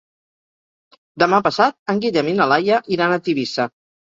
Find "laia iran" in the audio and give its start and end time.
2.55-3.15